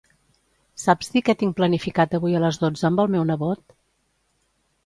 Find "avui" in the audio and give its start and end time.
2.21-2.39